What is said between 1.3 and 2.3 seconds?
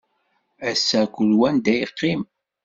wa anda yeqqim.